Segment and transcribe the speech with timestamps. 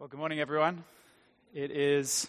[0.00, 0.82] Well, good morning, everyone.
[1.52, 2.26] It is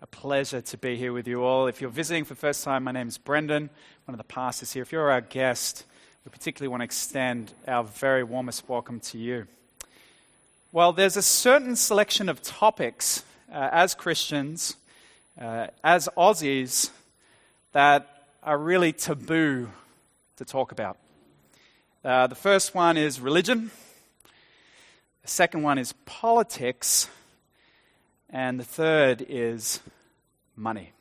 [0.00, 1.66] a pleasure to be here with you all.
[1.66, 3.70] If you're visiting for the first time, my name is Brendan,
[4.04, 4.84] one of the pastors here.
[4.84, 5.84] If you're our guest,
[6.24, 9.48] we particularly want to extend our very warmest welcome to you.
[10.70, 14.76] Well, there's a certain selection of topics uh, as Christians,
[15.40, 16.90] uh, as Aussies,
[17.72, 19.70] that are really taboo
[20.36, 20.96] to talk about.
[22.04, 23.72] Uh, the first one is religion.
[25.28, 27.06] The second one is politics.
[28.30, 29.78] And the third is
[30.56, 30.92] money.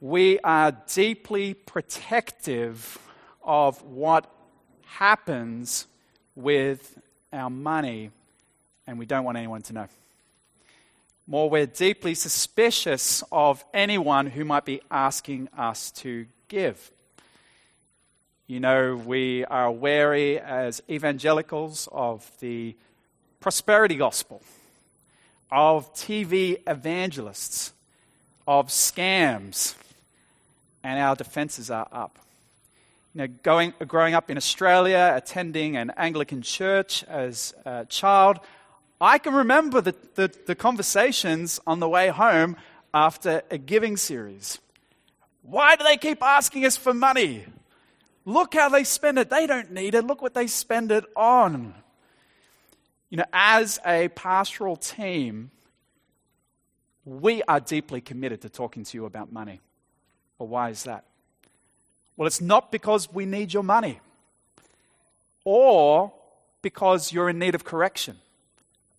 [0.00, 2.96] We are deeply protective
[3.42, 4.30] of what
[4.86, 5.88] happens
[6.36, 7.00] with
[7.32, 8.12] our money,
[8.86, 9.88] and we don't want anyone to know.
[11.26, 16.92] More, we're deeply suspicious of anyone who might be asking us to give.
[18.50, 22.74] You know, we are wary as evangelicals of the
[23.40, 24.40] prosperity gospel,
[25.52, 27.74] of TV evangelists,
[28.46, 29.74] of scams,
[30.82, 32.18] and our defenses are up.
[33.12, 38.40] You know, going, growing up in Australia, attending an Anglican church as a child,
[38.98, 42.56] I can remember the, the, the conversations on the way home
[42.94, 44.58] after a giving series.
[45.42, 47.44] Why do they keep asking us for money?
[48.28, 49.30] Look how they spend it.
[49.30, 50.04] They don't need it.
[50.04, 51.72] Look what they spend it on.
[53.08, 55.50] You know, as a pastoral team,
[57.06, 59.60] we are deeply committed to talking to you about money.
[60.38, 61.06] Well, why is that?
[62.18, 63.98] Well, it's not because we need your money
[65.46, 66.12] or
[66.60, 68.18] because you're in need of correction.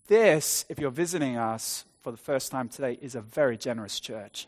[0.07, 4.47] This, if you're visiting us for the first time today, is a very generous church.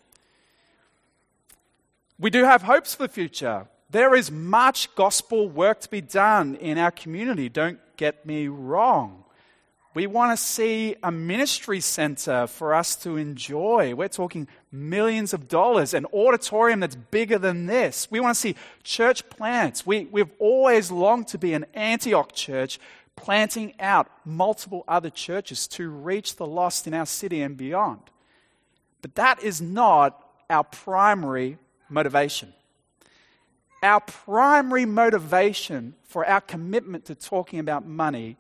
[2.18, 3.68] We do have hopes for the future.
[3.92, 7.50] There is much gospel work to be done in our community.
[7.50, 9.26] Don't get me wrong.
[9.94, 13.94] We want to see a ministry center for us to enjoy.
[13.94, 18.10] We're talking millions of dollars, an auditorium that's bigger than this.
[18.10, 19.86] We want to see church plants.
[19.86, 22.80] We, we've always longed to be an Antioch church,
[23.18, 28.00] planting out multiple other churches to reach the lost in our city and beyond.
[29.02, 31.58] But that is not our primary
[31.90, 32.54] motivation
[33.84, 38.38] our primary motivation for our commitment to talking about money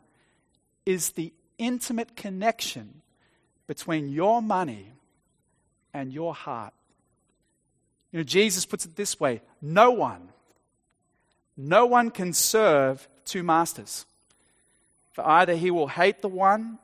[0.85, 3.01] is the intimate connection
[3.67, 4.91] between your money
[5.93, 6.73] and your heart.
[8.11, 10.29] You know, Jesus puts it this way no one,
[11.57, 14.05] no one can serve two masters.
[15.13, 16.79] For either he will hate the one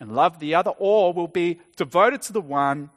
[0.00, 2.90] and love the other, or will be devoted to the one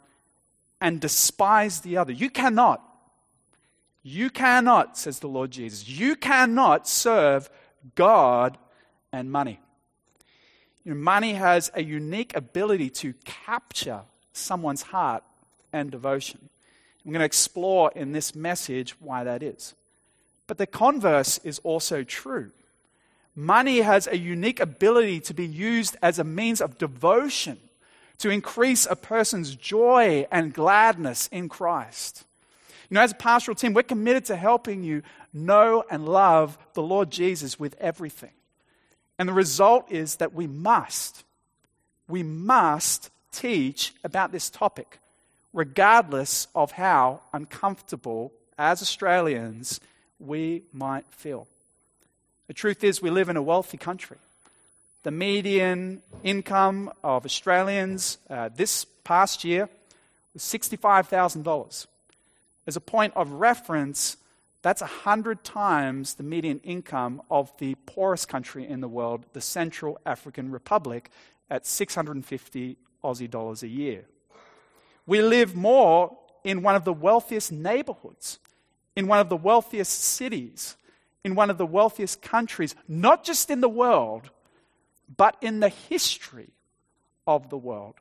[0.82, 2.12] and despise the other.
[2.12, 2.82] You cannot
[4.08, 7.50] you cannot, says the Lord Jesus, you cannot serve
[7.96, 8.56] God
[9.12, 9.60] and money.
[10.84, 14.02] You know, money has a unique ability to capture
[14.32, 15.24] someone's heart
[15.74, 16.50] and devotion.
[17.04, 19.74] I'm going to explore in this message why that is.
[20.46, 22.52] But the converse is also true.
[23.36, 27.58] Money has a unique ability to be used as a means of devotion
[28.20, 32.24] to increase a person's joy and gladness in Christ.
[32.90, 35.01] You know, as a pastoral team, we're committed to helping you
[35.34, 38.31] know and love the Lord Jesus with everything.
[39.18, 41.23] And the result is that we must,
[42.07, 45.00] we must teach about this topic,
[45.53, 49.79] regardless of how uncomfortable, as Australians,
[50.19, 51.47] we might feel.
[52.47, 54.17] The truth is, we live in a wealthy country.
[55.03, 59.69] The median income of Australians uh, this past year
[60.34, 61.88] was $65,000.
[62.68, 64.18] As a point of reference,
[64.62, 70.00] that's 100 times the median income of the poorest country in the world, the Central
[70.06, 71.12] African Republic,
[71.50, 74.06] at 650 Aussie dollars a year.
[75.06, 78.40] We live more in one of the wealthiest neighborhoods,
[78.96, 80.76] in one of the wealthiest cities,
[81.24, 84.32] in one of the wealthiest countries, not just in the world,
[85.16, 86.50] but in the history
[87.28, 87.96] of the world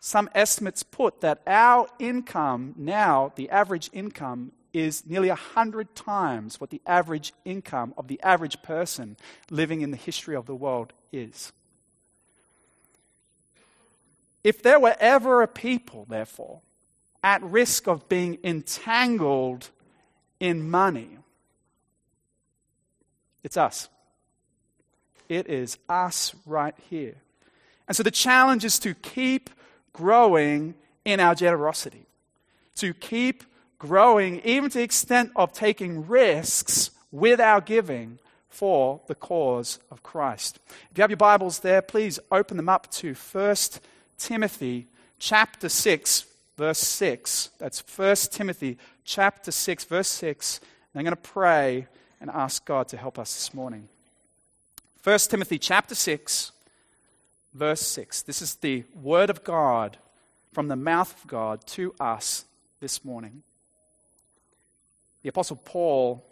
[0.00, 6.70] some estimates put that our income now, the average income, is nearly 100 times what
[6.70, 9.16] the average income of the average person
[9.50, 11.52] living in the history of the world is.
[14.42, 16.60] If there were ever a people, therefore,
[17.22, 19.68] at risk of being entangled
[20.38, 21.18] in money,
[23.42, 23.88] it's us.
[25.28, 27.16] It is us right here.
[27.86, 29.50] And so the challenge is to keep
[29.92, 32.06] growing in our generosity,
[32.76, 33.44] to keep
[33.78, 40.02] growing, even to the extent of taking risks with our giving for the cause of
[40.02, 40.58] Christ.
[40.90, 43.56] If you have your Bibles there, please open them up to 1
[44.18, 44.86] Timothy
[45.18, 46.24] chapter 6,
[46.56, 47.50] verse 6.
[47.58, 50.60] That's 1 Timothy chapter 6, verse 6.
[50.92, 51.86] And I'm going to pray
[52.20, 53.88] and ask God to help us this morning.
[55.02, 56.52] 1 Timothy chapter 6,
[57.54, 58.22] verse 6.
[58.22, 59.96] This is the word of God
[60.52, 62.44] from the mouth of God to us
[62.80, 63.42] this morning.
[65.22, 66.24] The Apostle Paul,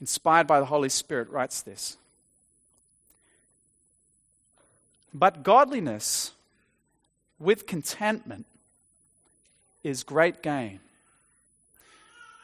[0.00, 1.96] inspired by the Holy Spirit, writes this
[5.14, 6.32] But godliness
[7.38, 8.46] with contentment
[9.82, 10.80] is great gain.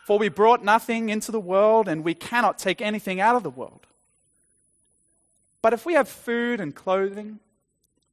[0.06, 3.50] For we brought nothing into the world, and we cannot take anything out of the
[3.50, 3.86] world.
[5.60, 7.40] But if we have food and clothing,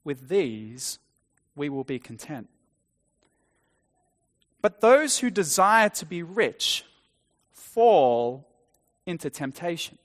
[0.06, 1.00] with these
[1.56, 2.48] we will be content.
[4.62, 6.86] But those who desire to be rich
[7.52, 8.48] fall
[9.06, 9.98] into temptation,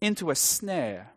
[0.00, 1.12] into a snare,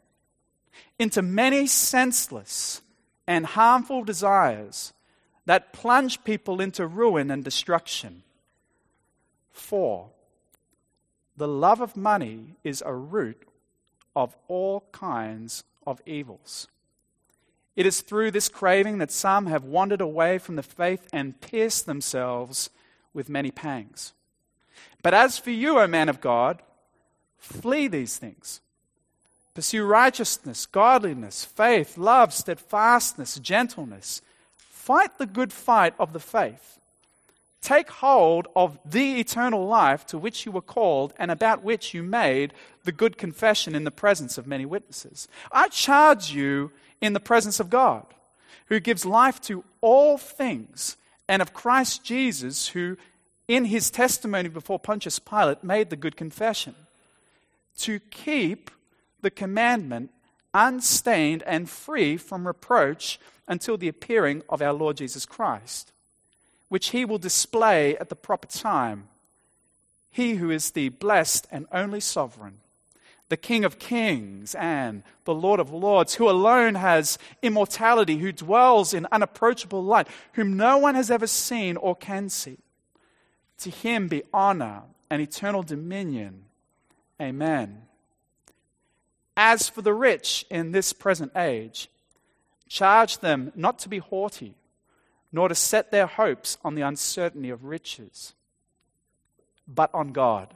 [0.99, 2.81] into many senseless
[3.25, 4.93] and harmful desires
[5.45, 8.23] that plunge people into ruin and destruction.
[9.51, 10.09] For
[11.35, 13.41] the love of money is a root
[14.15, 16.67] of all kinds of evils.
[17.75, 21.85] It is through this craving that some have wandered away from the faith and pierced
[21.85, 22.69] themselves
[23.13, 24.13] with many pangs.
[25.03, 26.61] But as for you, O man of God,
[27.37, 28.61] flee these things.
[29.53, 34.21] Pursue righteousness, godliness, faith, love, steadfastness, gentleness.
[34.69, 36.79] Fight the good fight of the faith.
[37.61, 42.01] Take hold of the eternal life to which you were called and about which you
[42.01, 42.53] made
[42.85, 45.27] the good confession in the presence of many witnesses.
[45.51, 48.05] I charge you in the presence of God,
[48.67, 50.95] who gives life to all things,
[51.27, 52.97] and of Christ Jesus, who
[53.47, 56.75] in his testimony before Pontius Pilate, made the good confession
[57.79, 58.71] to keep
[59.21, 60.11] the commandment
[60.53, 65.91] unstained and free from reproach until the appearing of our Lord Jesus Christ,
[66.69, 69.07] which he will display at the proper time.
[70.11, 72.59] He who is the blessed and only sovereign,
[73.31, 78.93] the King of kings and the Lord of lords, who alone has immortality, who dwells
[78.93, 82.57] in unapproachable light, whom no one has ever seen or can see.
[83.59, 86.43] To him be honor and eternal dominion.
[87.21, 87.83] Amen.
[89.37, 91.89] As for the rich in this present age,
[92.67, 94.55] charge them not to be haughty,
[95.31, 98.33] nor to set their hopes on the uncertainty of riches,
[99.65, 100.53] but on God,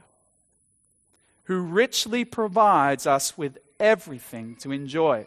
[1.46, 5.26] who richly provides us with everything to enjoy.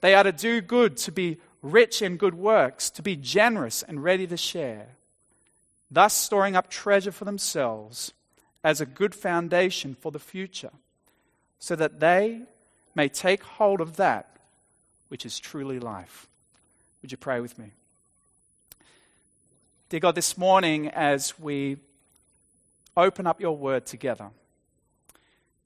[0.00, 4.02] They are to do good, to be rich in good works, to be generous and
[4.02, 4.88] ready to share
[5.92, 8.12] thus storing up treasure for themselves
[8.64, 10.70] as a good foundation for the future,
[11.58, 12.40] so that they
[12.94, 14.36] may take hold of that
[15.08, 16.26] which is truly life.
[17.02, 17.72] Would you pray with me?
[19.90, 21.76] Dear God, this morning as we
[22.96, 24.30] open up your word together,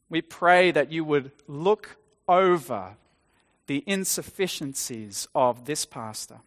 [0.08, 1.96] we pray that you would look
[2.28, 2.96] over
[3.66, 6.38] the insufficiencies of this pastor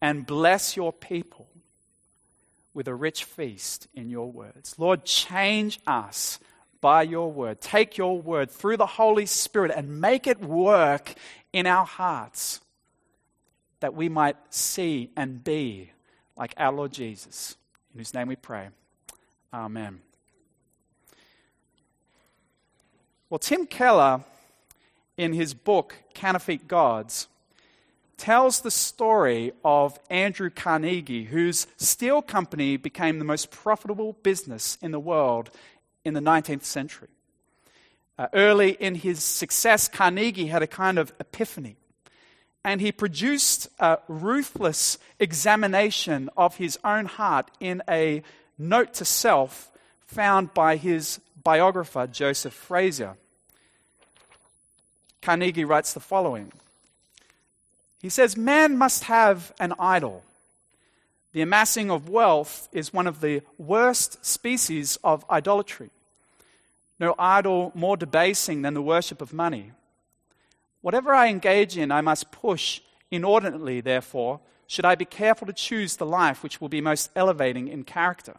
[0.00, 1.48] and bless your people
[2.72, 4.74] with a rich feast in your words.
[4.78, 6.38] Lord, change us
[6.80, 7.60] by your word.
[7.60, 11.14] Take your word through the Holy Spirit and make it work
[11.52, 12.60] in our hearts
[13.80, 15.90] that we might see and be
[16.36, 17.56] like our Lord Jesus,
[17.92, 18.68] in whose name we pray.
[19.52, 20.00] Amen.
[23.34, 24.20] Well, Tim Keller,
[25.16, 27.26] in his book, Counterfeit Gods,
[28.16, 34.92] tells the story of Andrew Carnegie, whose steel company became the most profitable business in
[34.92, 35.50] the world
[36.04, 37.08] in the 19th century.
[38.16, 41.74] Uh, early in his success, Carnegie had a kind of epiphany.
[42.64, 48.22] And he produced a ruthless examination of his own heart in a
[48.56, 49.72] note to self
[50.06, 53.16] found by his biographer, Joseph Frazier.
[55.24, 56.52] Carnegie writes the following
[58.04, 60.24] he says, Man must have an idol.
[61.32, 65.88] The amassing of wealth is one of the worst species of idolatry.
[67.00, 69.72] No idol more debasing than the worship of money.
[70.82, 75.96] Whatever I engage in, I must push inordinately, therefore, should I be careful to choose
[75.96, 78.34] the life which will be most elevating in character.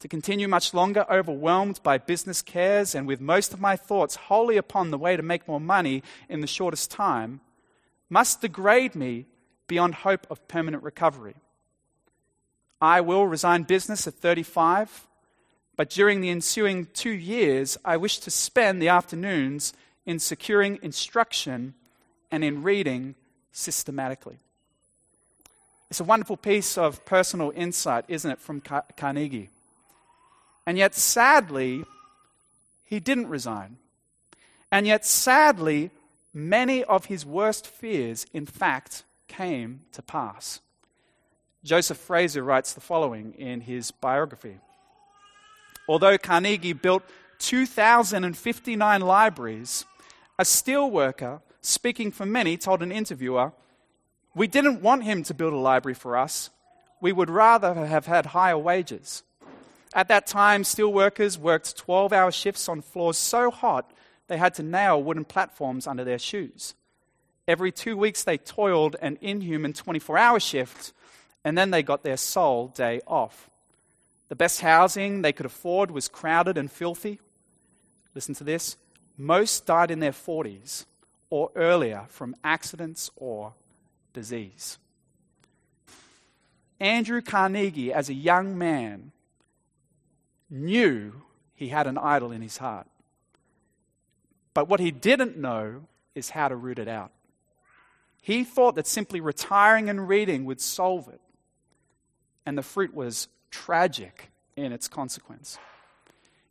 [0.00, 4.56] To continue much longer overwhelmed by business cares and with most of my thoughts wholly
[4.56, 7.40] upon the way to make more money in the shortest time
[8.08, 9.26] must degrade me
[9.66, 11.34] beyond hope of permanent recovery.
[12.80, 15.06] I will resign business at 35,
[15.76, 19.74] but during the ensuing two years, I wish to spend the afternoons
[20.06, 21.74] in securing instruction
[22.30, 23.16] and in reading
[23.52, 24.38] systematically.
[25.90, 28.62] It's a wonderful piece of personal insight, isn't it, from
[28.96, 29.50] Carnegie?
[30.70, 31.84] And yet, sadly,
[32.84, 33.78] he didn't resign.
[34.70, 35.90] And yet, sadly,
[36.32, 40.60] many of his worst fears, in fact, came to pass.
[41.64, 44.60] Joseph Frazier writes the following in his biography
[45.88, 47.02] Although Carnegie built
[47.40, 49.84] 2,059 libraries,
[50.38, 53.50] a steelworker, speaking for many, told an interviewer,
[54.36, 56.50] We didn't want him to build a library for us.
[57.00, 59.24] We would rather have had higher wages.
[59.94, 63.92] At that time, steelworkers worked 12 hour shifts on floors so hot
[64.28, 66.74] they had to nail wooden platforms under their shoes.
[67.48, 70.92] Every two weeks, they toiled an inhuman 24 hour shift,
[71.44, 73.50] and then they got their sole day off.
[74.28, 77.18] The best housing they could afford was crowded and filthy.
[78.14, 78.76] Listen to this
[79.18, 80.86] most died in their 40s
[81.28, 83.52] or earlier from accidents or
[84.12, 84.78] disease.
[86.78, 89.12] Andrew Carnegie, as a young man,
[90.50, 91.22] knew
[91.54, 92.86] he had an idol in his heart.
[94.52, 95.82] But what he didn't know
[96.14, 97.12] is how to root it out.
[98.20, 101.20] He thought that simply retiring and reading would solve it.
[102.44, 105.58] And the fruit was tragic in its consequence.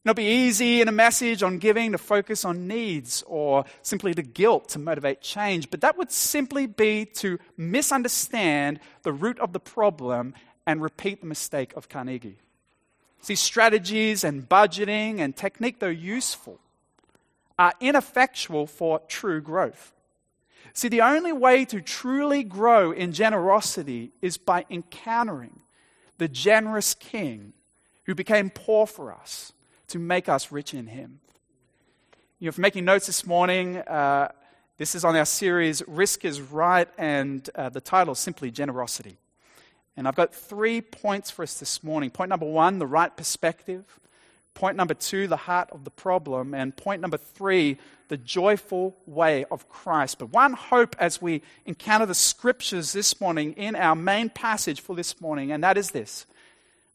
[0.03, 4.21] It'll be easy in a message on giving to focus on needs or simply to
[4.21, 9.59] guilt to motivate change, but that would simply be to misunderstand the root of the
[9.59, 10.33] problem
[10.65, 12.37] and repeat the mistake of Carnegie.
[13.21, 16.59] See, strategies and budgeting and technique, though useful,
[17.57, 19.93] are ineffectual for true growth.
[20.73, 25.59] See, the only way to truly grow in generosity is by encountering
[26.17, 27.53] the generous King
[28.05, 29.51] who became poor for us
[29.87, 31.19] to make us rich in Him.
[32.39, 34.29] You know, for making notes this morning, uh,
[34.77, 39.17] this is on our series Risk is Right, and uh, the title is simply Generosity.
[39.99, 42.09] And I've got three points for us this morning.
[42.09, 43.83] Point number one, the right perspective.
[44.53, 46.53] Point number two, the heart of the problem.
[46.53, 47.77] And point number three,
[48.07, 50.19] the joyful way of Christ.
[50.19, 54.95] But one hope as we encounter the scriptures this morning in our main passage for
[54.95, 56.25] this morning, and that is this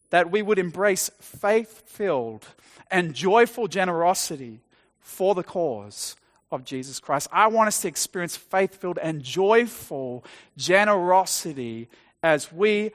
[0.08, 2.46] that we would embrace faith filled
[2.90, 4.61] and joyful generosity
[5.00, 6.16] for the cause
[6.50, 7.28] of Jesus Christ.
[7.30, 10.25] I want us to experience faith filled and joyful
[10.56, 11.88] generosity
[12.25, 12.90] as we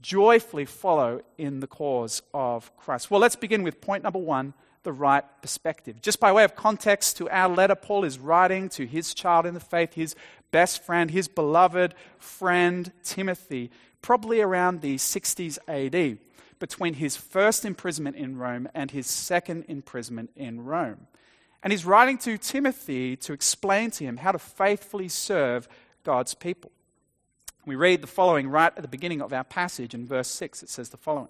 [0.00, 3.10] joyfully follow in the cause of Christ.
[3.10, 6.00] Well, let's begin with point number one the right perspective.
[6.00, 9.52] Just by way of context to our letter, Paul is writing to his child in
[9.52, 10.14] the faith, his
[10.52, 13.70] best friend, his beloved friend, Timothy,
[14.00, 16.18] probably around the 60s AD,
[16.58, 21.08] between his first imprisonment in Rome and his second imprisonment in Rome.
[21.62, 25.68] And he's writing to Timothy to explain to him how to faithfully serve
[26.04, 26.70] God's people.
[27.66, 30.62] We read the following right at the beginning of our passage in verse 6.
[30.62, 31.28] It says the following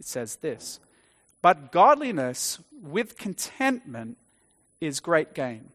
[0.00, 0.80] It says this
[1.42, 4.16] But godliness with contentment
[4.80, 5.68] is great gain.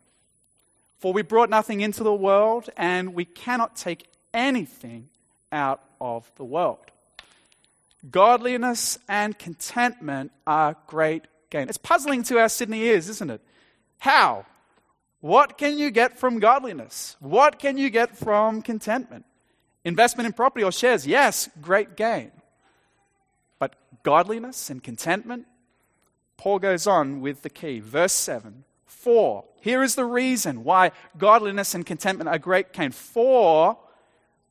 [0.98, 5.08] For we brought nothing into the world, and we cannot take anything
[5.52, 6.80] out of the world.
[8.10, 11.70] Godliness and contentment are great gain.
[11.70, 13.42] It's puzzling to our Sydney ears, isn't it?
[14.00, 14.46] How?
[15.22, 17.16] What can you get from godliness?
[17.20, 19.26] What can you get from contentment?
[19.86, 22.32] Investment in property or shares, yes, great gain.
[23.60, 25.46] But godliness and contentment?
[26.38, 27.80] Paul goes on with the key.
[27.80, 32.92] Verse 7 For, here is the reason why godliness and contentment are great gain.
[32.92, 33.78] For,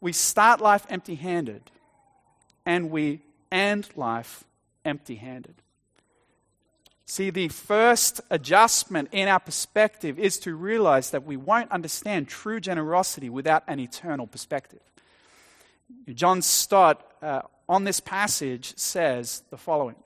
[0.00, 1.62] we start life empty handed
[2.64, 3.20] and we
[3.50, 4.44] end life
[4.84, 5.54] empty handed.
[7.06, 12.60] See, the first adjustment in our perspective is to realize that we won't understand true
[12.60, 14.80] generosity without an eternal perspective.
[16.14, 19.96] John Stott, uh, on this passage, says the following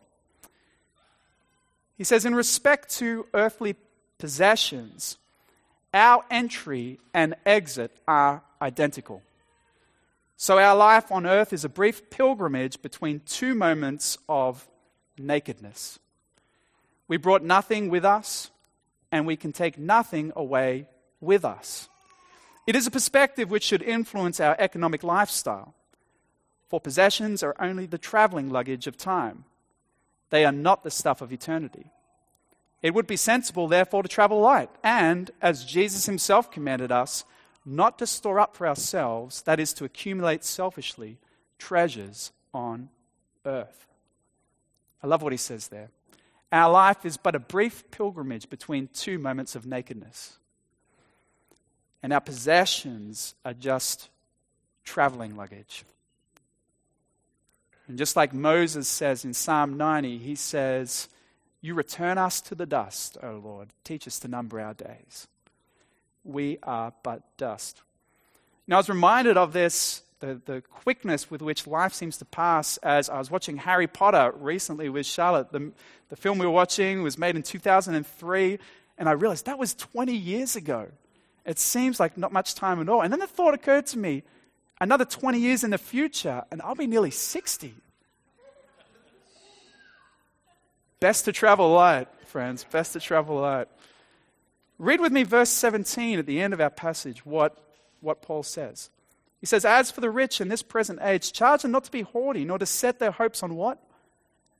[1.97, 3.77] He says, In respect to earthly
[4.19, 5.19] possessions,
[5.95, 9.23] our entry and exit are identical.
[10.37, 14.69] So our life on earth is a brief pilgrimage between two moments of
[15.17, 16.01] nakedness.
[17.07, 18.51] We brought nothing with us,
[19.13, 20.87] and we can take nothing away
[21.21, 21.89] with us.
[22.73, 25.75] It is a perspective which should influence our economic lifestyle.
[26.71, 29.45] For possessions are only the traveling luggage of time,
[30.31, 31.91] they are not the stuff of eternity.
[32.81, 37.27] It would be sensible, therefore, to travel light, and, as Jesus himself commanded us,
[37.67, 41.19] not to store up for ourselves, that is, to accumulate selfishly,
[41.59, 42.89] treasures on
[43.45, 43.87] earth.
[45.03, 45.91] I love what he says there.
[46.51, 50.39] Our life is but a brief pilgrimage between two moments of nakedness.
[52.03, 54.09] And our possessions are just
[54.85, 55.85] traveling luggage.
[57.89, 61.09] And just like Moses says in Psalm 90, he says,
[61.61, 63.69] You return us to the dust, O Lord.
[63.85, 65.29] Teach us to number our days.
[66.25, 67.83] We are but dust.
[68.67, 72.77] Now, I was reminded of this, the, the quickness with which life seems to pass,
[72.79, 75.51] as I was watching Harry Potter recently with Charlotte.
[75.51, 75.73] The,
[76.09, 78.59] the film we were watching was made in 2003,
[78.99, 80.89] and I realized that was 20 years ago.
[81.45, 83.03] It seems like not much time at all.
[83.03, 84.23] And then the thought occurred to me
[84.81, 87.75] another 20 years in the future, and I'll be nearly 60.
[91.01, 92.65] Best to travel light, friends.
[92.71, 93.69] Best to travel light.
[94.79, 97.57] Read with me verse 17 at the end of our passage, what,
[98.01, 98.91] what Paul says.
[99.41, 102.03] He says, As for the rich in this present age, charge them not to be
[102.03, 103.79] haughty, nor to set their hopes on what?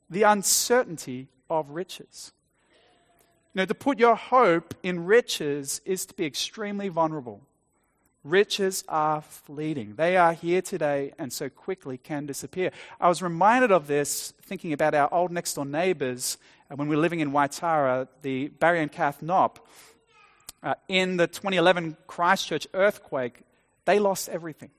[0.09, 2.33] The uncertainty of riches.
[3.53, 7.41] You know, to put your hope in riches is to be extremely vulnerable.
[8.23, 9.93] Riches are fleeting.
[9.95, 12.71] They are here today and so quickly can disappear.
[12.99, 16.37] I was reminded of this thinking about our old next door neighbors
[16.71, 19.67] uh, when we were living in Waitara, the Barry and Kath Knopp.
[20.63, 23.41] Uh, in the 2011 Christchurch earthquake,
[23.85, 24.71] they lost everything.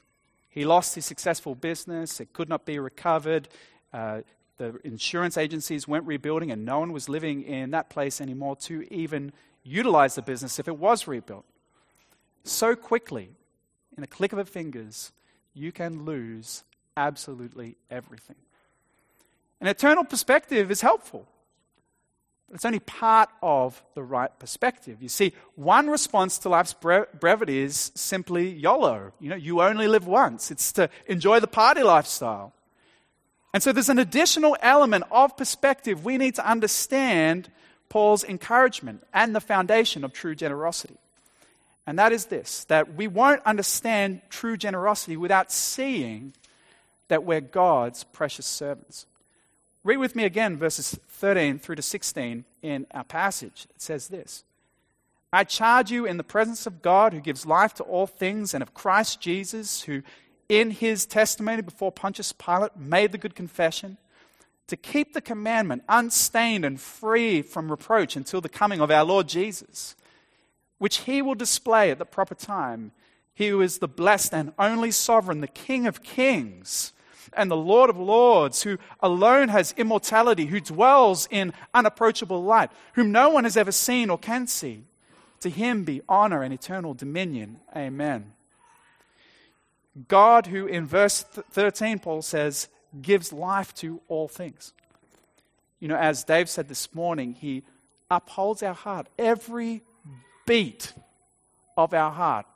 [0.49, 3.49] He lost his successful business, it could not be recovered.
[3.93, 4.23] Uh,
[4.57, 8.87] the insurance agencies weren't rebuilding, and no one was living in that place anymore to
[8.93, 9.33] even
[9.63, 11.45] utilize the business if it was rebuilt
[12.45, 13.31] so quickly,
[13.97, 15.13] in a click of the fingers,
[15.55, 16.63] you can lose
[16.97, 18.37] absolutely everything.
[19.61, 21.27] An eternal perspective is helpful,
[22.47, 25.03] but it's only part of the right perspective.
[25.03, 29.13] You see, one response to life's bre- brevity is simply YOLO.
[29.21, 30.51] You know, you only live once.
[30.51, 32.53] It's to enjoy the party lifestyle.
[33.55, 37.49] And so there's an additional element of perspective we need to understand
[37.89, 40.97] Paul's encouragement and the foundation of true generosity.
[41.87, 46.33] And that is this that we won't understand true generosity without seeing
[47.07, 49.07] that we're God's precious servants.
[49.85, 53.69] Read with me again verses 13 through to 16 in our passage.
[53.77, 54.43] It says this
[55.33, 58.63] I charge you in the presence of God who gives life to all things and
[58.63, 60.03] of Christ Jesus who
[60.49, 63.97] in his testimony before Pontius Pilate made the good confession
[64.67, 69.29] to keep the commandment unstained and free from reproach until the coming of our Lord
[69.29, 69.95] Jesus
[70.79, 72.93] which he will display at the proper time.
[73.33, 76.93] He who is the blessed and only sovereign, the King of kings
[77.33, 83.11] and the Lord of lords, who alone has immortality, who dwells in unapproachable light, whom
[83.11, 84.85] no one has ever seen or can see.
[85.41, 87.61] To him be honor and eternal dominion.
[87.75, 88.35] Amen.
[90.09, 92.69] God, who in verse 13, Paul says,
[93.01, 94.73] gives life to all things.
[95.81, 97.63] You know, as Dave said this morning, he
[98.11, 99.09] upholds our heart.
[99.19, 99.83] Every
[100.47, 100.93] beat
[101.77, 102.47] of our heart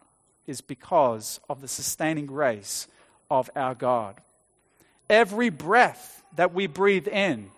[0.46, 2.88] is because of the sustaining grace
[3.31, 4.16] of our God.
[5.11, 7.51] Every breath that we breathe in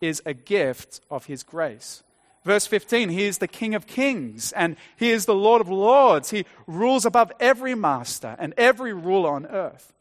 [0.00, 2.02] is a gift of His grace.
[2.44, 6.30] Verse 15, He is the King of kings and He is the Lord of lords.
[6.30, 9.92] He rules above every master and every ruler on earth.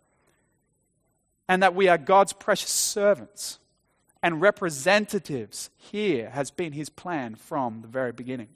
[1.47, 3.59] And that we are God's precious servants
[4.21, 8.49] and representatives here has been His plan from the very beginning.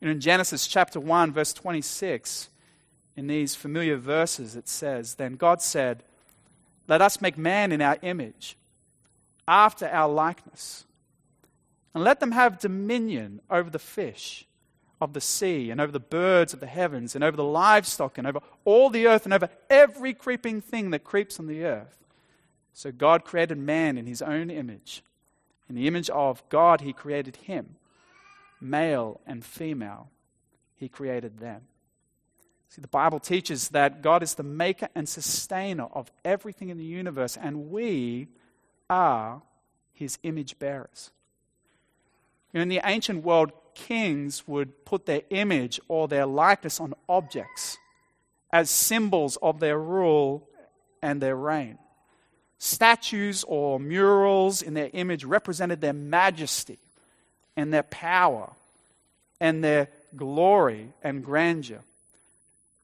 [0.00, 2.48] in Genesis chapter 1, verse 26,
[3.16, 6.02] in these familiar verses, it says, Then God said,
[6.88, 8.56] Let us make man in our image,
[9.48, 10.85] after our likeness,
[11.96, 14.46] and let them have dominion over the fish
[15.00, 18.26] of the sea, and over the birds of the heavens, and over the livestock, and
[18.26, 22.04] over all the earth, and over every creeping thing that creeps on the earth.
[22.74, 25.02] So God created man in his own image.
[25.70, 27.76] In the image of God, he created him
[28.60, 30.10] male and female,
[30.74, 31.62] he created them.
[32.68, 36.84] See, the Bible teaches that God is the maker and sustainer of everything in the
[36.84, 38.28] universe, and we
[38.90, 39.40] are
[39.94, 41.10] his image bearers.
[42.56, 47.76] In the ancient world, kings would put their image or their likeness on objects
[48.50, 50.48] as symbols of their rule
[51.02, 51.76] and their reign.
[52.58, 56.78] Statues or murals in their image represented their majesty
[57.58, 58.50] and their power
[59.38, 61.80] and their glory and grandeur.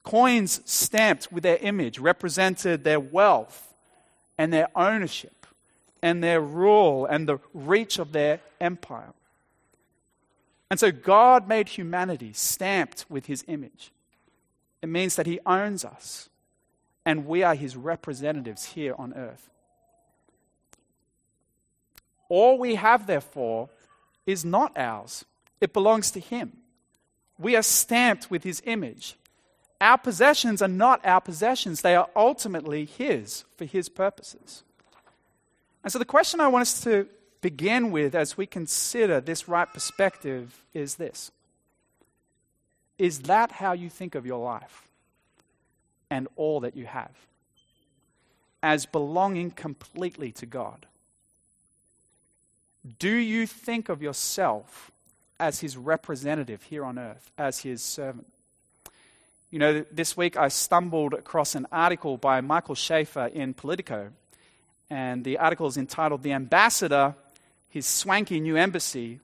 [0.03, 3.73] Coins stamped with their image represented their wealth
[4.37, 5.47] and their ownership
[6.03, 9.15] and their rule and the reach of their empire.
[10.73, 13.93] And so God made humanity stamped with his image.
[14.81, 16.31] It means that he owns us
[17.05, 19.51] and we are his representatives here on earth.
[22.31, 23.69] All we have, therefore,
[24.25, 25.27] is not ours,
[25.61, 26.57] it belongs to Him.
[27.39, 29.17] We are stamped with His image.
[29.79, 34.63] Our possessions are not our possessions, they are ultimately His for His purposes.
[35.85, 37.07] And so, the question I want us to
[37.43, 41.31] begin with as we consider this right perspective is this
[42.97, 44.89] Is that how you think of your life
[46.09, 47.11] and all that you have?
[48.63, 50.87] As belonging completely to God?
[52.99, 54.91] Do you think of yourself
[55.39, 58.27] as his representative here on earth, as his servant?
[59.51, 64.11] You know, this week I stumbled across an article by Michael Schaffer in Politico,
[64.89, 67.15] and the article is entitled The Ambassador,
[67.73, 69.19] His Swanky New Embassy,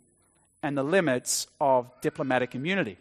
[0.62, 2.96] and the Limits of Diplomatic Immunity.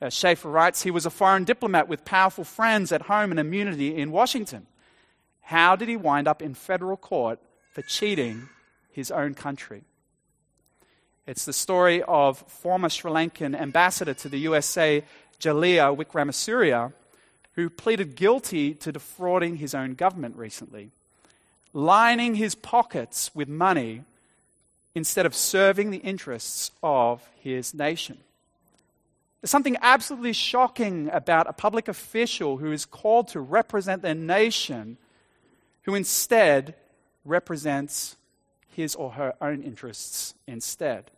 [0.00, 3.96] Uh, Schaffer writes, he was a foreign diplomat with powerful friends at home and immunity
[3.96, 4.66] in Washington.
[5.42, 7.40] How did he wind up in federal court
[7.72, 8.48] for cheating
[8.92, 9.82] his own country?
[11.26, 15.02] It's the story of former Sri Lankan ambassador to the USA,
[15.40, 16.92] Jaliya Wickramasuriya,
[17.54, 20.92] who pleaded guilty to defrauding his own government recently,
[21.72, 24.04] lining his pockets with money
[24.94, 28.18] instead of serving the interests of his nation.
[29.40, 34.96] There's something absolutely shocking about a public official who is called to represent their nation,
[35.82, 36.74] who instead
[37.24, 38.16] represents
[38.68, 41.10] his or her own interests instead.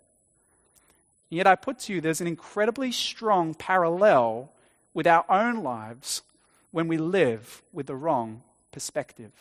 [1.31, 4.51] And Yet I put to you, there's an incredibly strong parallel
[4.95, 6.23] with our own lives
[6.71, 9.33] when we live with the wrong perspective.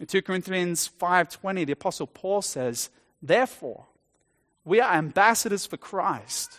[0.00, 2.88] In 2 Corinthians 5:20, the apostle Paul says,
[3.22, 3.86] "Therefore,
[4.64, 6.58] we are ambassadors for Christ,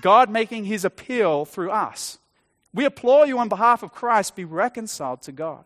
[0.00, 2.18] God making his appeal through us.
[2.72, 5.64] We implore you on behalf of Christ, be reconciled to God."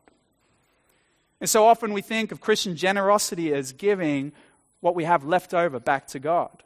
[1.41, 4.33] And so often we think of Christian generosity as giving
[4.81, 6.65] what we have left over back to God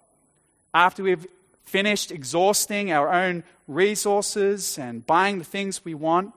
[0.72, 1.26] after we've
[1.64, 6.32] finished exhausting our own resources and buying the things we want,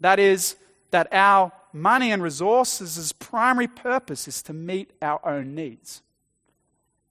[0.00, 0.56] that is,
[0.90, 6.02] that our money and resources' primary purpose is to meet our own needs.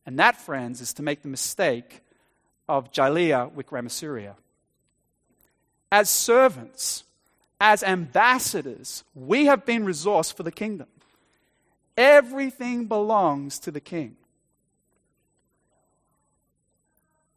[0.05, 2.01] And that, friends, is to make the mistake
[2.67, 4.35] of Jaliya Wickramasuriya.
[5.91, 7.03] As servants,
[7.59, 10.87] as ambassadors, we have been resourced for the kingdom.
[11.97, 14.17] Everything belongs to the king.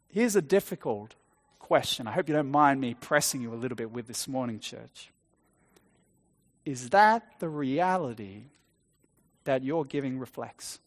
[0.09, 1.15] Here's a difficult
[1.59, 2.09] question.
[2.09, 5.11] I hope you don't mind me pressing you a little bit with this morning, church.
[6.69, 8.43] Is that the reality
[9.45, 10.81] that your giving reflects?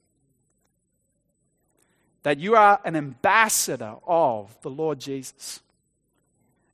[2.22, 5.60] That you are an ambassador of the Lord Jesus.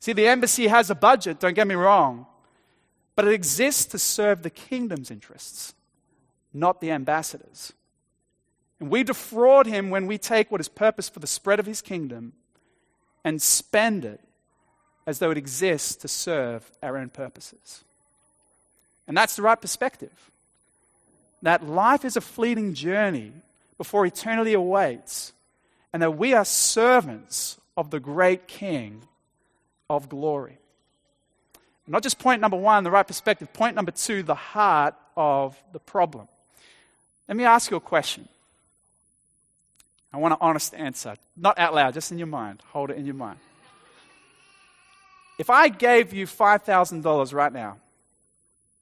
[0.02, 2.26] See, the embassy has a budget, don't get me wrong,
[3.16, 5.74] but it exists to serve the kingdom's interests,
[6.54, 7.72] not the ambassadors.
[8.82, 11.82] And we defraud him when we take what is purpose for the spread of his
[11.82, 12.34] kingdom
[13.24, 14.20] and spend it
[15.06, 17.86] as though it exists to serve our own purposes.
[19.08, 20.12] And that's the right perspective.
[21.42, 23.32] That life is a fleeting journey
[23.78, 25.34] before eternity awaits,
[25.94, 29.04] and that we are servants of the great King
[29.90, 30.58] of glory.
[31.88, 33.54] Not just point number one, the right perspective.
[33.54, 36.28] Point number two, the heart of the problem.
[37.28, 38.28] Let me ask you a question.
[40.12, 41.16] I want an honest answer.
[41.36, 42.62] Not out loud, just in your mind.
[42.72, 43.40] Hold it in your mind.
[45.38, 47.78] If I gave you $5,000 right now,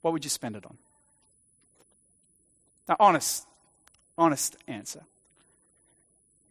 [0.06, 0.78] what would you spend it on?
[2.88, 3.48] Now, honest,
[4.16, 5.02] honest answer.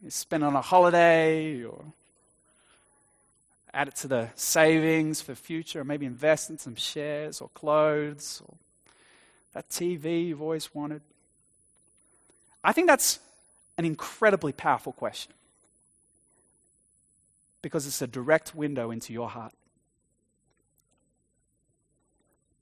[0.03, 1.85] You spend it on a holiday or
[3.73, 8.41] add it to the savings for future, or maybe invest in some shares or clothes
[8.45, 8.55] or
[9.53, 11.01] that TV you've always wanted.
[12.61, 13.19] I think that's
[13.77, 15.31] an incredibly powerful question
[17.61, 19.53] because it's a direct window into your heart.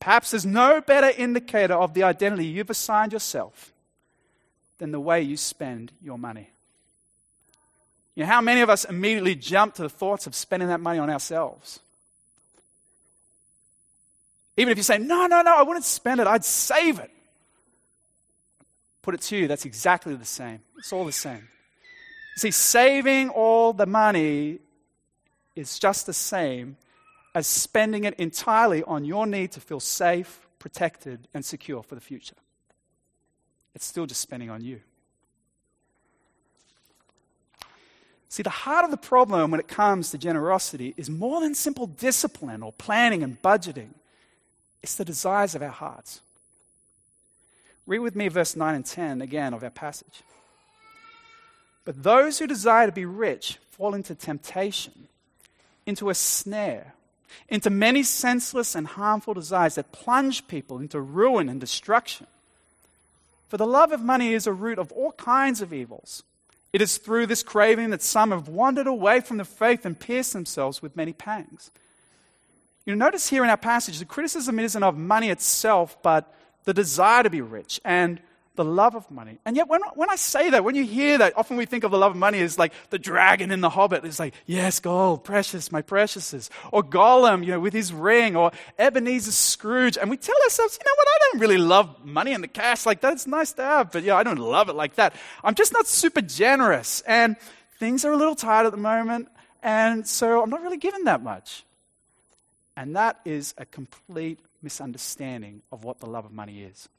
[0.04, 3.72] Perhaps there's no better indicator of the identity you've assigned yourself
[4.78, 6.50] than the way you spend your money.
[8.16, 11.00] You know, how many of us immediately jump to the thoughts of spending that money
[11.00, 11.80] on ourselves?
[14.58, 17.10] Even if you say, no, no, no, I wouldn't spend it, I'd save it
[19.04, 20.62] put it to you, that's exactly the same.
[20.78, 21.48] It's all the same.
[22.38, 24.60] See, saving all the money
[25.56, 26.78] is just the same
[27.36, 32.02] as spending it entirely on your need to feel safe, protected, and secure for the
[32.02, 32.36] future.
[33.76, 34.82] It's still just spending on you.
[38.30, 41.86] See, the heart of the problem when it comes to generosity is more than simple
[41.86, 43.90] discipline or planning and budgeting,
[44.82, 46.20] it's the desires of our hearts.
[47.86, 50.24] Read with me verse 9 and 10 again of our passage.
[51.86, 55.08] But those who desire to be rich fall into temptation,
[55.86, 56.94] into a snare,
[57.50, 62.28] into many senseless and harmful desires that plunge people into ruin and destruction.
[63.50, 66.24] For the love of money is a root of all kinds of evils.
[66.72, 70.34] It is through this craving that some have wandered away from the faith and pierced
[70.34, 71.70] themselves with many pangs.
[72.86, 77.24] You notice here in our passage, the criticism isn't of money itself, but the desire
[77.24, 78.20] to be rich and
[78.56, 79.40] the love of money.
[79.46, 81.92] And yet, when, when I say that, when you hear that, often we think of
[81.92, 84.06] the love of money as like the dragon in the Hobbit.
[84.06, 86.50] It's like, yes, gold, precious, my preciouses.
[86.72, 88.36] Or Gollum, you know, with his ring.
[88.36, 89.98] Or Ebenezer Scrooge.
[89.98, 92.86] And we tell ourselves, you know what, I don't really love money and the cash
[92.86, 93.14] like that.
[93.14, 95.16] It's nice to have, but yeah, I don't love it like that.
[95.44, 97.02] I'm just not super generous.
[97.08, 97.36] And
[97.80, 99.30] things are a little tight at the moment.
[99.64, 101.64] And so I'm not really given that much.
[102.76, 106.90] And that is a complete misunderstanding of what the love of money is.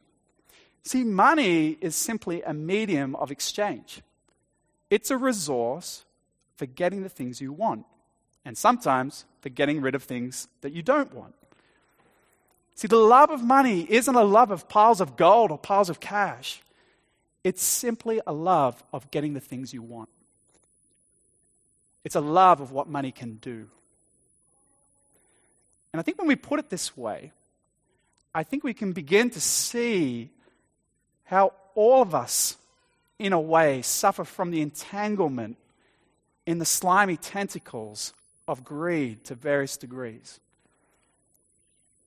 [0.85, 4.03] See, money is simply a medium of exchange,
[4.91, 6.05] it's a resource
[6.57, 7.85] for getting the things you want,
[8.45, 11.35] and sometimes for getting rid of things that you don't want.
[12.77, 16.01] See, the love of money isn't a love of piles of gold or piles of
[16.01, 16.61] cash.
[17.45, 20.09] It's simply a love of getting the things you want.
[22.05, 23.67] It's a love of what money can do.
[25.93, 27.33] And I think when we put it this way,
[28.35, 30.31] I think we can begin to see
[31.25, 32.57] how all of us,
[33.19, 35.57] in a way, suffer from the entanglement
[36.47, 38.13] in the slimy tentacles
[38.47, 40.39] of greed to various degrees.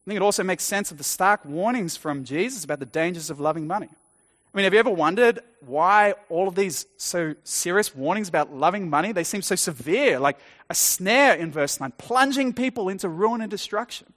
[0.05, 3.29] I think it also makes sense of the stark warnings from Jesus about the dangers
[3.29, 3.89] of loving money.
[3.91, 8.89] I mean, have you ever wondered why all of these so serious warnings about loving
[8.89, 10.37] money, they seem so severe, like
[10.69, 14.07] a snare in verse 9, plunging people into ruin and destruction.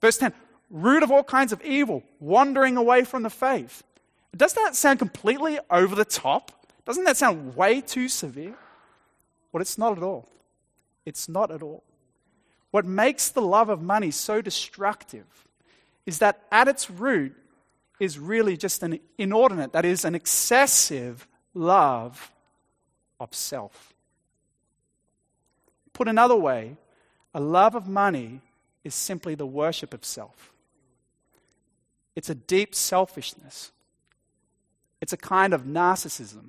[0.00, 0.32] Verse 10,
[0.70, 3.82] root of all kinds of evil, wandering away from the faith.
[4.36, 6.50] Does that sound completely over the top?
[6.84, 8.54] Doesn't that sound way too severe?
[9.52, 10.28] Well, it's not at all.
[11.06, 11.82] It's not at all.
[12.70, 15.26] What makes the love of money so destructive
[16.06, 17.34] is that at its root
[18.00, 22.32] is really just an inordinate, that is, an excessive love
[23.20, 23.94] of self.
[25.92, 26.76] Put another way,
[27.32, 28.40] a love of money
[28.82, 30.52] is simply the worship of self.
[32.16, 33.70] It's a deep selfishness
[35.04, 36.48] it's a kind of narcissism.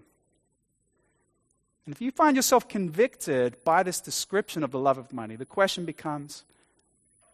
[1.85, 5.45] And if you find yourself convicted by this description of the love of money, the
[5.45, 6.45] question becomes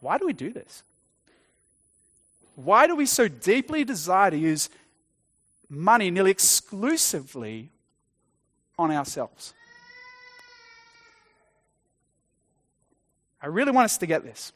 [0.00, 0.82] why do we do this?
[2.56, 4.68] Why do we so deeply desire to use
[5.68, 7.70] money nearly exclusively
[8.76, 9.54] on ourselves?
[13.40, 14.52] I really want us to get this.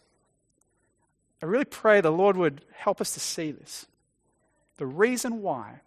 [1.41, 3.87] I really pray the Lord would help us to see this.
[4.79, 5.83] The reason why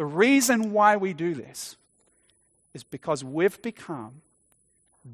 [0.00, 1.76] the reason why we do this
[2.72, 4.22] is because we've become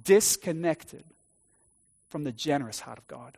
[0.05, 1.03] disconnected
[2.09, 3.37] from the generous heart of God.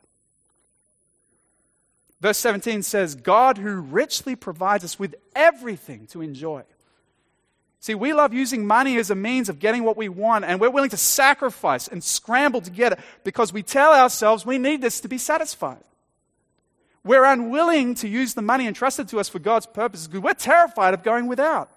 [2.20, 6.64] Verse 17 says, God who richly provides us with everything to enjoy.
[7.80, 10.68] See, we love using money as a means of getting what we want, and we're
[10.68, 15.00] willing to sacrifice and scramble to get it because we tell ourselves we need this
[15.00, 15.82] to be satisfied.
[17.04, 20.94] We're unwilling to use the money entrusted to us for God's purposes because we're terrified
[20.94, 21.70] of going without.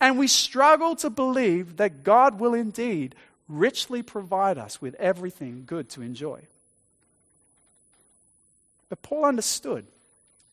[0.00, 3.14] And we struggle to believe that God will indeed
[3.48, 6.40] richly provide us with everything good to enjoy.
[8.88, 9.86] But Paul understood.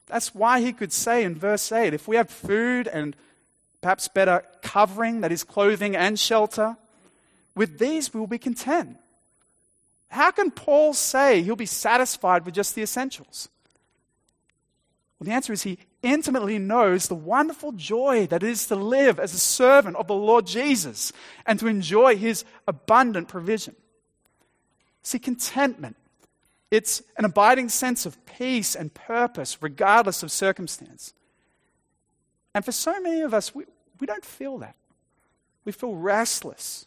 [0.08, 3.15] That's why he could say in verse 8 if we have food and
[3.82, 6.75] perhaps better covering, that is, clothing and shelter,
[7.55, 8.97] with these we will be content.
[10.10, 13.49] How can Paul say he'll be satisfied with just the essentials?
[15.19, 19.19] Well, the answer is he intimately knows the wonderful joy that it is to live
[19.19, 21.12] as a servant of the Lord Jesus
[21.45, 23.75] and to enjoy his abundant provision.
[25.03, 25.97] See, contentment,
[26.71, 31.13] it's an abiding sense of peace and purpose regardless of circumstance.
[32.53, 33.65] And for so many of us, we,
[33.99, 34.75] we don't feel that.
[35.65, 36.86] We feel restless.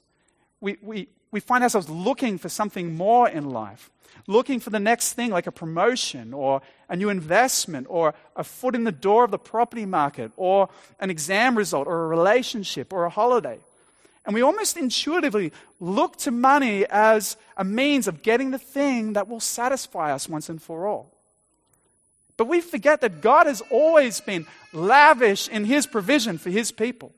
[0.60, 3.90] We, we, we find ourselves looking for something more in life
[4.26, 8.74] looking for the next thing like a promotion or a new investment or a foot
[8.74, 10.68] in the door of the property market or
[11.00, 13.58] an exam result or a relationship or a holiday.
[14.24, 19.28] And we almost intuitively look to money as a means of getting the thing that
[19.28, 21.10] will satisfy us once and for all.
[22.36, 27.12] But we forget that God has always been lavish in his provision for his people.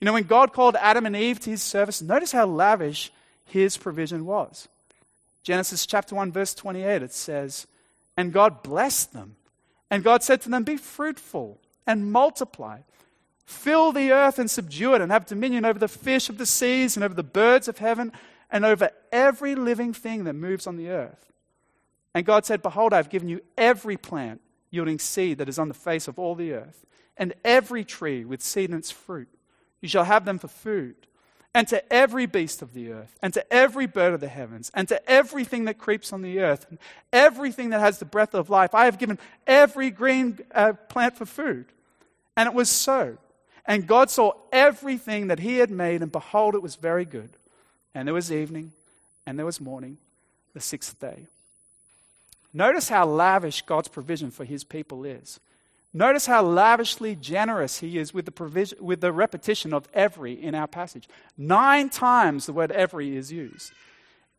[0.00, 3.10] You know, when God called Adam and Eve to his service, notice how lavish
[3.46, 4.68] his provision was.
[5.42, 7.66] Genesis chapter 1, verse 28, it says,
[8.16, 9.36] And God blessed them.
[9.90, 12.80] And God said to them, Be fruitful and multiply.
[13.44, 16.96] Fill the earth and subdue it, and have dominion over the fish of the seas,
[16.96, 18.12] and over the birds of heaven,
[18.50, 21.32] and over every living thing that moves on the earth.
[22.12, 25.68] And God said, Behold, I have given you every plant yielding seed that is on
[25.68, 26.84] the face of all the earth,
[27.16, 29.28] and every tree with seed in its fruit.
[29.80, 30.96] You shall have them for food.
[31.56, 34.86] And to every beast of the earth, and to every bird of the heavens, and
[34.88, 36.78] to everything that creeps on the earth, and
[37.14, 41.24] everything that has the breath of life, I have given every green uh, plant for
[41.24, 41.64] food.
[42.36, 43.16] And it was so.
[43.64, 47.30] And God saw everything that He had made, and behold, it was very good.
[47.94, 48.72] And there was evening,
[49.24, 49.96] and there was morning,
[50.52, 51.24] the sixth day.
[52.52, 55.40] Notice how lavish God's provision for His people is.
[55.96, 60.54] Notice how lavishly generous He is with the, provision, with the repetition of every in
[60.54, 61.08] our passage.
[61.38, 63.72] Nine times the word every is used.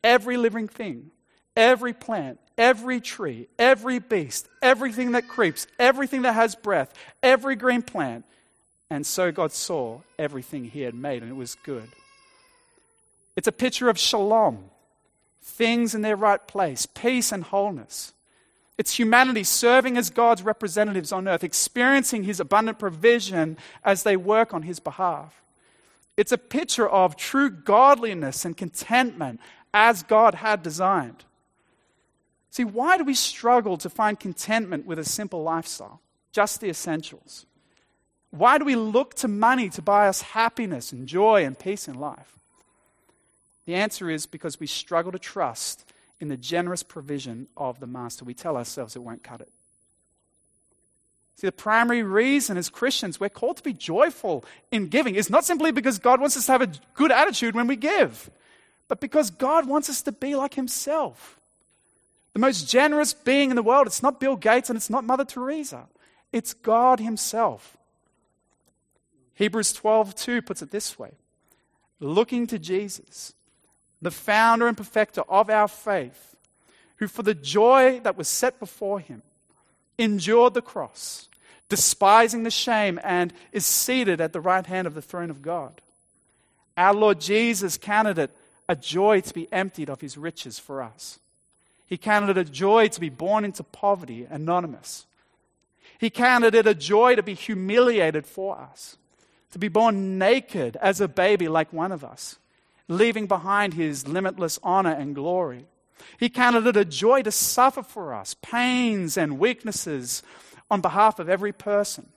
[0.03, 1.09] Every living thing,
[1.55, 6.93] every plant, every tree, every beast, everything that creeps, everything that has breath,
[7.23, 8.23] every green plant
[8.89, 11.89] and so God saw everything he had made, and it was good.
[13.35, 14.69] It's a picture of shalom,
[15.41, 18.13] things in their right place, peace and wholeness.
[18.77, 24.53] It's humanity serving as God's representatives on earth, experiencing his abundant provision as they work
[24.53, 25.41] on his behalf.
[26.15, 29.39] It's a picture of true godliness and contentment
[29.73, 31.23] as God had designed.
[32.51, 36.01] See, why do we struggle to find contentment with a simple lifestyle?
[36.31, 37.45] Just the essentials.
[38.31, 41.95] Why do we look to money to buy us happiness and joy and peace in
[41.95, 42.33] life?
[43.65, 45.87] The answer is because we struggle to trust
[46.19, 48.25] in the generous provision of the Master.
[48.25, 49.51] We tell ourselves it won't cut it.
[51.38, 55.45] See, the primary reason as Christians we're called to be joyful in giving is not
[55.45, 58.32] simply because God wants us to have a good attitude when we give,
[58.88, 61.39] but because God wants us to be like Himself.
[62.34, 65.25] The most generous being in the world, it's not Bill Gates and it's not Mother
[65.25, 65.88] Teresa,
[66.32, 67.77] it's God Himself.
[69.36, 71.12] Hebrews 12:2 puts it this way:
[71.99, 73.34] looking to Jesus,
[74.01, 76.36] the founder and perfecter of our faith,
[76.97, 79.21] who for the joy that was set before him
[79.97, 81.27] endured the cross,
[81.69, 85.81] despising the shame and is seated at the right hand of the throne of God.
[86.75, 88.31] Our Lord Jesus counted it
[88.69, 91.19] a joy to be emptied of his riches for us.
[91.88, 95.05] He counted it a joy to be born into poverty, anonymous.
[95.99, 98.97] He counted it a joy to be humiliated for us
[99.51, 102.38] to be born naked as a baby like one of us,
[102.88, 105.65] leaving behind his limitless honor and glory.
[106.19, 110.23] He counted it a joy to suffer for us pains and weaknesses
[110.69, 112.08] on behalf of every person,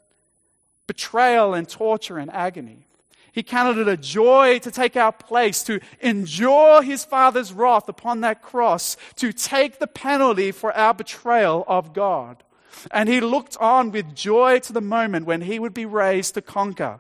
[0.87, 2.87] betrayal and torture and agony.
[3.33, 8.23] He counted it a joy to take our place, to endure his Father's wrath upon
[8.23, 12.43] that cross, to take the penalty for our betrayal of God.
[12.91, 16.43] And he looked on with joy to the moment when he would be raised to
[16.43, 16.99] conquer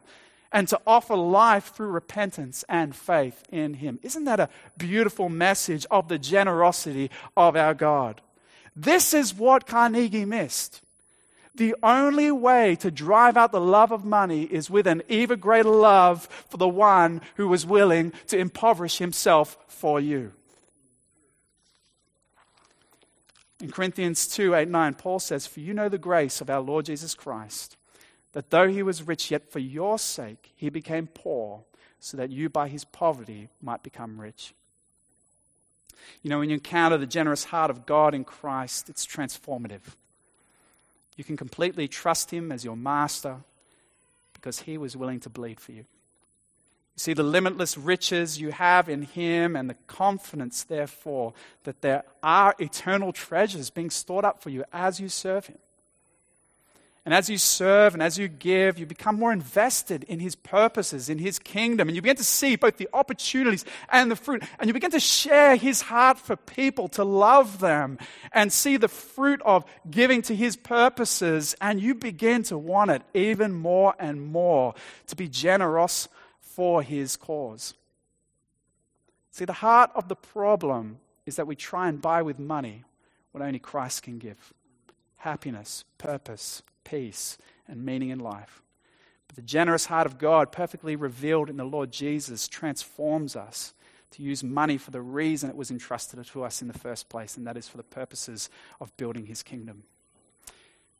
[0.52, 3.98] and to offer life through repentance and faith in Him.
[4.02, 8.20] Isn't that a beautiful message of the generosity of our God?
[8.74, 10.82] This is what Carnegie missed.
[11.54, 15.68] The only way to drive out the love of money is with an even greater
[15.68, 20.32] love for the one who was willing to impoverish himself for you.
[23.60, 26.86] In Corinthians 2 8 9, Paul says, For you know the grace of our Lord
[26.86, 27.76] Jesus Christ
[28.32, 31.62] that though he was rich, yet for your sake he became poor,
[31.98, 34.54] so that you by his poverty might become rich.
[36.22, 39.94] You know, when you encounter the generous heart of God in Christ, it's transformative.
[41.16, 43.36] You can completely trust him as your master
[44.32, 45.84] because he was willing to bleed for you.
[46.94, 52.04] You see the limitless riches you have in him and the confidence, therefore, that there
[52.22, 55.58] are eternal treasures being stored up for you as you serve him.
[57.06, 61.08] And as you serve and as you give, you become more invested in His purposes,
[61.08, 61.88] in His kingdom.
[61.88, 64.42] And you begin to see both the opportunities and the fruit.
[64.58, 67.98] And you begin to share His heart for people, to love them,
[68.32, 71.56] and see the fruit of giving to His purposes.
[71.60, 74.74] And you begin to want it even more and more,
[75.06, 76.06] to be generous
[76.38, 77.72] for His cause.
[79.30, 82.84] See, the heart of the problem is that we try and buy with money
[83.32, 84.52] what only Christ can give
[85.16, 88.62] happiness, purpose, peace, and meaning in life.
[89.26, 93.74] But the generous heart of God, perfectly revealed in the Lord Jesus, transforms us
[94.12, 97.36] to use money for the reason it was entrusted to us in the first place,
[97.36, 98.50] and that is for the purposes
[98.80, 99.84] of building his kingdom.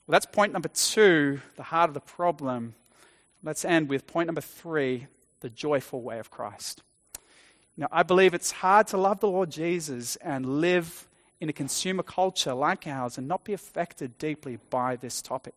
[0.07, 2.75] Well, that's point number two, the heart of the problem.
[3.43, 5.07] Let's end with point number three,
[5.41, 6.83] the joyful way of Christ.
[7.77, 11.09] Now, I believe it's hard to love the Lord Jesus and live
[11.41, 15.55] in a consumer culture like ours and not be affected deeply by this topic.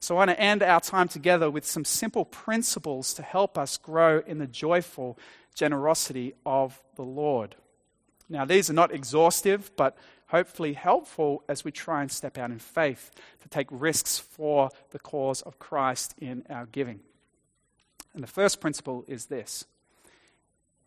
[0.00, 3.76] So I want to end our time together with some simple principles to help us
[3.76, 5.18] grow in the joyful
[5.54, 7.54] generosity of the Lord.
[8.28, 9.96] Now, these are not exhaustive, but
[10.28, 13.10] hopefully helpful as we try and step out in faith
[13.42, 17.00] to take risks for the cause of Christ in our giving.
[18.14, 19.66] And the first principle is this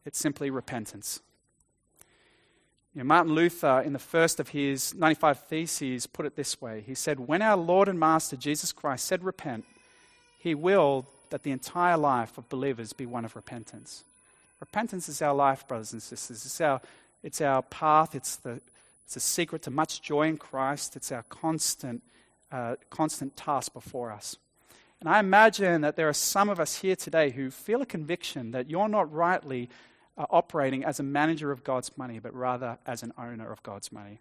[0.04, 1.22] it's simply repentance.
[2.96, 6.82] You know, Martin Luther, in the first of his 95 Theses, put it this way
[6.88, 9.66] He said, When our Lord and Master Jesus Christ said, Repent,
[10.40, 14.06] he willed that the entire life of believers be one of repentance.
[14.62, 16.46] Repentance is our life, brothers and sisters.
[16.46, 16.80] It's our,
[17.22, 18.62] it's our path, it's the,
[19.06, 22.02] it's a secret to much joy in Christ, it's our constant,
[22.50, 24.38] uh, constant task before us.
[25.02, 28.52] And I imagine that there are some of us here today who feel a conviction
[28.52, 29.70] that you're not rightly
[30.18, 34.20] operating as a manager of God's money, but rather as an owner of God's money.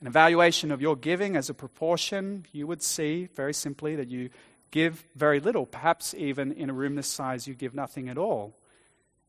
[0.00, 4.30] An evaluation of your giving as a proportion, you would see very simply that you
[4.70, 5.66] give very little.
[5.66, 8.54] Perhaps even in a room this size, you give nothing at all.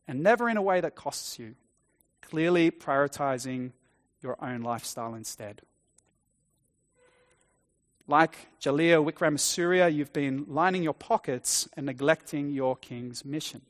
[0.06, 1.54] And never in a way that costs you.
[2.20, 3.72] Clearly prioritizing
[4.22, 5.62] your own lifestyle instead.
[8.06, 13.62] Like Jaliya Wickramasuriya, you've been lining your pockets and neglecting your king's mission.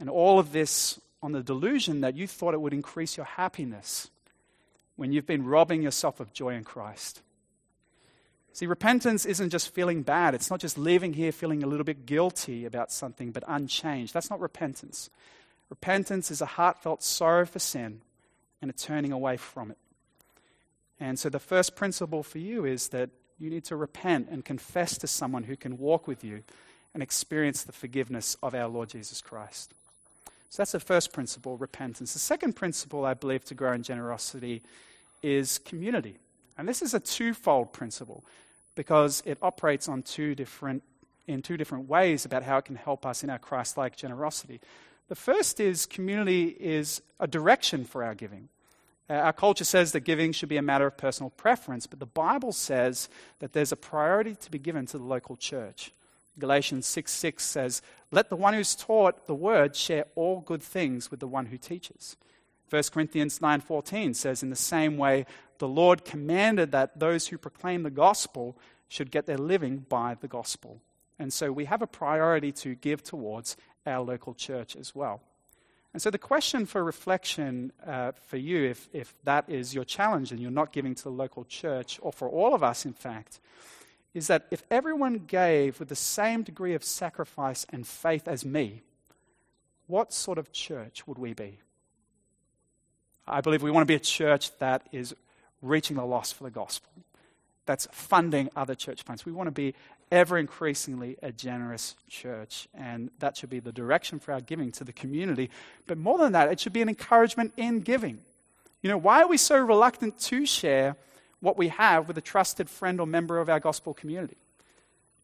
[0.00, 4.10] And all of this on the delusion that you thought it would increase your happiness
[4.96, 7.22] when you've been robbing yourself of joy in Christ.
[8.52, 10.34] See, repentance isn't just feeling bad.
[10.34, 14.12] It's not just leaving here feeling a little bit guilty about something but unchanged.
[14.14, 15.10] That's not repentance.
[15.70, 18.00] Repentance is a heartfelt sorrow for sin
[18.60, 19.78] and a turning away from it.
[20.98, 24.98] And so the first principle for you is that you need to repent and confess
[24.98, 26.42] to someone who can walk with you
[26.94, 29.74] and experience the forgiveness of our Lord Jesus Christ.
[30.50, 32.12] So that's the first principle, repentance.
[32.12, 34.62] The second principle, I believe, to grow in generosity
[35.22, 36.16] is community.
[36.56, 38.24] And this is a twofold principle
[38.74, 40.82] because it operates on two different,
[41.26, 44.60] in two different ways about how it can help us in our Christ like generosity.
[45.08, 48.48] The first is community is a direction for our giving.
[49.10, 52.06] Uh, our culture says that giving should be a matter of personal preference, but the
[52.06, 55.92] Bible says that there's a priority to be given to the local church.
[56.38, 61.10] Galatians 6 6 says, Let the one who's taught the word share all good things
[61.10, 62.16] with the one who teaches.
[62.70, 65.24] 1 Corinthians 9:14 says in the same way
[65.58, 68.56] the Lord commanded that those who proclaim the gospel
[68.88, 70.80] should get their living by the gospel.
[71.18, 75.20] And so we have a priority to give towards our local church as well.
[75.92, 80.30] And so the question for reflection uh, for you, if, if that is your challenge
[80.30, 83.40] and you're not giving to the local church, or for all of us, in fact,
[84.14, 88.82] is that if everyone gave with the same degree of sacrifice and faith as me,
[89.86, 91.58] what sort of church would we be?
[93.26, 95.14] I believe we want to be a church that is
[95.60, 96.90] reaching the lost for the gospel,
[97.66, 99.26] that's funding other church plants.
[99.26, 99.74] We want to be
[100.10, 104.84] ever increasingly a generous church, and that should be the direction for our giving to
[104.84, 105.50] the community.
[105.86, 108.20] But more than that, it should be an encouragement in giving.
[108.80, 110.96] You know, why are we so reluctant to share
[111.40, 114.36] what we have with a trusted friend or member of our gospel community.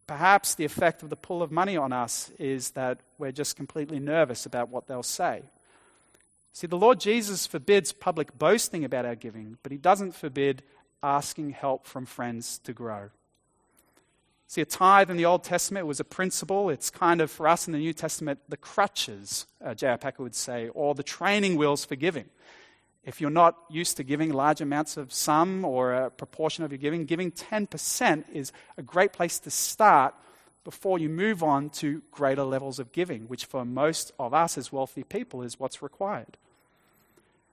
[0.07, 3.99] Perhaps the effect of the pull of money on us is that we're just completely
[3.99, 5.41] nervous about what they'll say.
[6.53, 10.63] See, the Lord Jesus forbids public boasting about our giving, but he doesn't forbid
[11.03, 13.09] asking help from friends to grow.
[14.47, 16.69] See, a tithe in the Old Testament was a principle.
[16.69, 19.97] It's kind of, for us in the New Testament, the crutches, uh, J.I.
[19.97, 22.25] Packer would say, or the training wheels for giving.
[23.05, 26.79] If you're not used to giving large amounts of sum or a proportion of your
[26.79, 30.15] giving, giving 10% is a great place to start
[30.63, 34.71] before you move on to greater levels of giving, which for most of us as
[34.71, 36.35] wealthy people is what's required.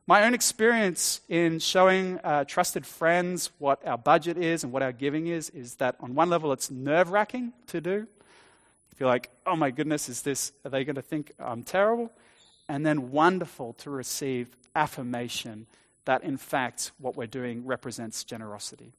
[0.07, 4.91] My own experience in showing uh, trusted friends what our budget is and what our
[4.91, 7.91] giving is is that on one level it's nerve wracking to do.
[7.91, 12.11] You feel like, oh my goodness, is this, are they going to think I'm terrible?
[12.69, 15.67] And then wonderful to receive affirmation
[16.05, 18.93] that, in fact, what we're doing represents generosity.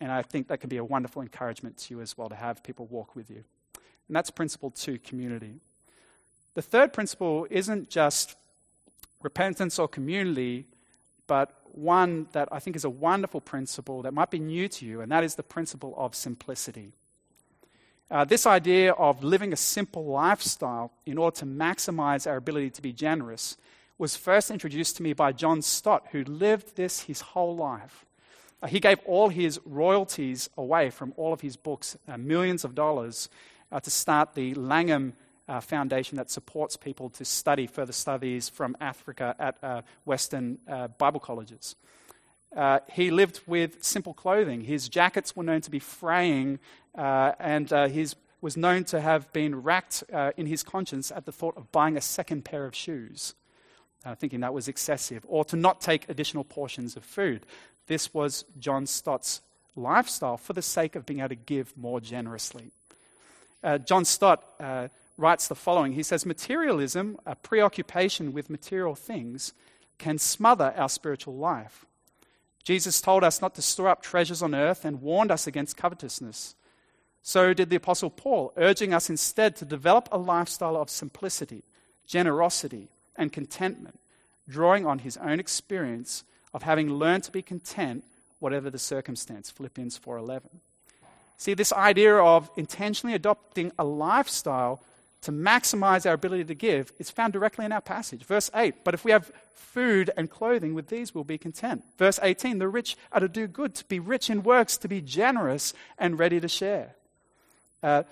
[0.00, 2.62] And I think that can be a wonderful encouragement to you as well to have
[2.62, 3.44] people walk with you.
[3.74, 5.54] And that's principle two community.
[6.54, 8.36] The third principle isn't just
[9.22, 10.66] repentance or community,
[11.26, 15.00] but one that I think is a wonderful principle that might be new to you,
[15.00, 16.92] and that is the principle of simplicity.
[18.10, 22.82] Uh, this idea of living a simple lifestyle in order to maximize our ability to
[22.82, 23.56] be generous
[23.98, 28.04] was first introduced to me by John Stott, who lived this his whole life.
[28.60, 32.74] Uh, he gave all his royalties away from all of his books, uh, millions of
[32.74, 33.28] dollars,
[33.70, 35.12] uh, to start the Langham
[35.46, 40.58] uh, Foundation that supports people to study further studies from Africa at uh, Western
[40.98, 41.76] Bible colleges.
[42.54, 44.62] Uh, he lived with simple clothing.
[44.62, 46.58] His jackets were known to be fraying,
[46.94, 48.06] uh, and uh, he
[48.40, 51.96] was known to have been racked uh, in his conscience at the thought of buying
[51.96, 53.34] a second pair of shoes,
[54.04, 57.44] uh, thinking that was excessive, or to not take additional portions of food.
[57.86, 59.40] This was John Stott's
[59.76, 62.70] lifestyle for the sake of being able to give more generously.
[63.62, 64.42] Uh, John Stott
[65.20, 69.52] writes the following He says, Materialism, a preoccupation with material things,
[69.98, 71.84] can smother our spiritual life.
[72.64, 76.54] Jesus told us not to store up treasures on earth and warned us against covetousness.
[77.22, 81.62] So did the Apostle Paul, urging us instead to develop a lifestyle of simplicity,
[82.06, 83.98] generosity, and contentment,
[84.48, 88.04] drawing on his own experience of having learned to be content
[88.38, 89.50] whatever the circumstance.
[89.50, 90.60] Philippians 4:11.
[91.36, 94.82] See, this idea of intentionally adopting a lifestyle
[95.22, 98.24] to maximize our ability to give is found directly in our passage.
[98.24, 101.84] Verse 8, but if we have food and clothing, with these we'll be content.
[101.98, 105.00] Verse 18, the rich are to do good, to be rich in works, to be
[105.00, 106.94] generous and ready to share.
[107.82, 108.02] Uh,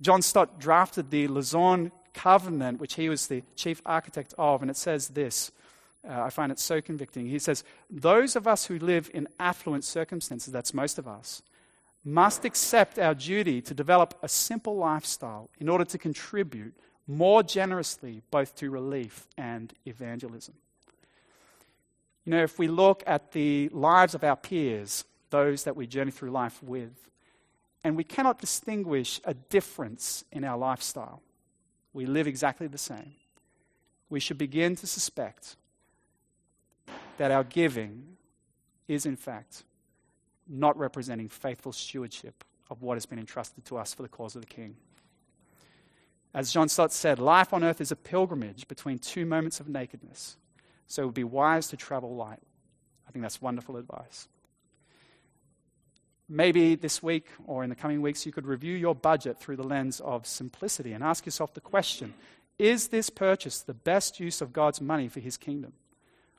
[0.00, 4.76] John Stott drafted the Lausanne Covenant, which he was the chief architect of, and it
[4.76, 5.52] says this.
[6.08, 7.26] Uh, I find it so convicting.
[7.26, 11.42] He says, Those of us who live in affluent circumstances, that's most of us,
[12.04, 16.74] must accept our duty to develop a simple lifestyle in order to contribute
[17.06, 20.54] more generously both to relief and evangelism.
[22.24, 26.10] You know, if we look at the lives of our peers, those that we journey
[26.10, 26.92] through life with,
[27.84, 31.22] and we cannot distinguish a difference in our lifestyle,
[31.92, 33.14] we live exactly the same,
[34.10, 35.56] we should begin to suspect
[37.18, 38.16] that our giving
[38.86, 39.64] is, in fact,
[40.48, 44.42] not representing faithful stewardship of what has been entrusted to us for the cause of
[44.42, 44.76] the King.
[46.34, 50.36] As John Stott said, life on earth is a pilgrimage between two moments of nakedness,
[50.86, 52.40] so it would be wise to travel light.
[53.06, 54.28] I think that's wonderful advice.
[56.28, 59.62] Maybe this week or in the coming weeks, you could review your budget through the
[59.62, 62.14] lens of simplicity and ask yourself the question
[62.58, 65.72] Is this purchase the best use of God's money for his kingdom?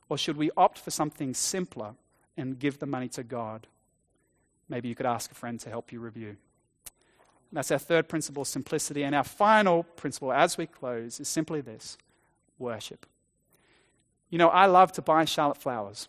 [0.08, 1.96] Or should we opt for something simpler
[2.38, 3.68] and give the money to God?
[4.70, 6.38] maybe you could ask a friend to help you review.
[7.52, 9.04] That's our third principle, simplicity.
[9.04, 11.98] And our final principle as we close is simply this
[12.60, 13.08] worship.
[14.30, 16.08] You know, I love to buy Charlotte flowers.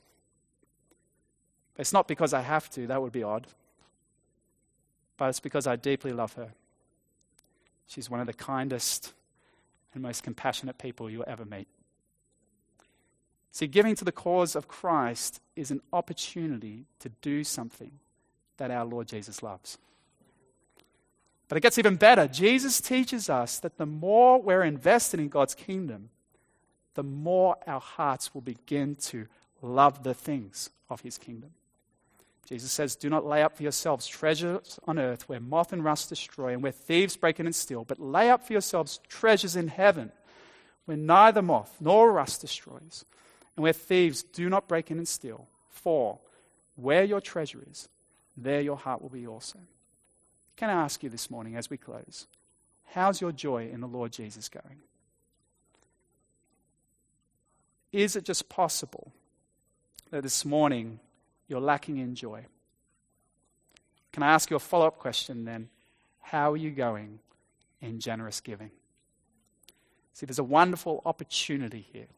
[1.78, 3.47] It's not because I have to, that would be odd.
[5.21, 6.49] But it's because I deeply love her.
[7.87, 9.12] She's one of the kindest
[9.93, 11.68] and most compassionate people you'll ever meet.
[13.53, 17.91] See, giving to the cause of Christ is an opportunity to do something
[18.57, 19.77] that our Lord Jesus loves.
[21.49, 22.27] But it gets even better.
[22.27, 26.09] Jesus teaches us that the more we're invested in God's kingdom,
[26.95, 29.27] the more our hearts will begin to
[29.61, 31.51] love the things of his kingdom.
[32.51, 36.09] Jesus says, Do not lay up for yourselves treasures on earth where moth and rust
[36.09, 39.69] destroy and where thieves break in and steal, but lay up for yourselves treasures in
[39.69, 40.11] heaven
[40.85, 43.05] where neither moth nor rust destroys
[43.55, 45.47] and where thieves do not break in and steal.
[45.69, 46.19] For
[46.75, 47.89] where your treasure is,
[48.37, 49.61] there your heart will be also.
[50.57, 52.27] Can I ask you this morning as we close,
[52.93, 54.81] how's your joy in the Lord Jesus going?
[57.93, 59.13] Is it just possible
[60.11, 60.99] that this morning
[61.51, 62.47] you're lacking in joy?
[64.13, 65.69] Can I ask you a follow up question then?
[66.21, 67.19] How are you going
[67.81, 68.71] in generous giving?
[70.13, 72.09] See, there's a wonderful opportunity here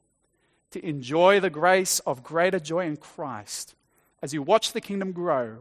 [0.71, 3.75] to enjoy the grace of greater joy in Christ
[4.23, 5.59] as you watch the kingdom grow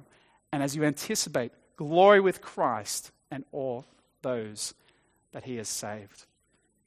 [0.51, 3.85] and as you anticipate glory with Christ and all
[4.21, 4.73] those
[5.31, 6.25] that he has saved.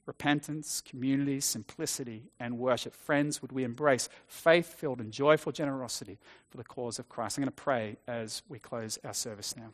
[0.05, 2.93] Repentance, community, simplicity, and worship.
[2.93, 6.17] Friends, would we embrace faith filled and joyful generosity
[6.49, 7.37] for the cause of Christ?
[7.37, 9.69] I'm going to pray as we close our service now.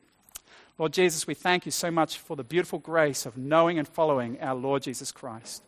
[0.78, 4.40] Lord Jesus, we thank you so much for the beautiful grace of knowing and following
[4.42, 5.64] our Lord Jesus Christ.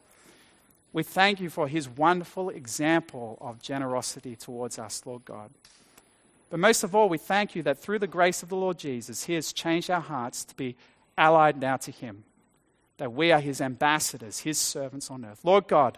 [0.94, 5.50] We thank you for his wonderful example of generosity towards us, Lord God.
[6.54, 9.24] But most of all, we thank you that through the grace of the Lord Jesus,
[9.24, 10.76] He has changed our hearts to be
[11.18, 12.26] allied now to Him,
[12.98, 15.40] that we are His ambassadors, His servants on earth.
[15.44, 15.98] Lord God,